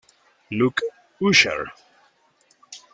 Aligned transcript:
Luke 0.49 0.81
Usher. 1.21 1.67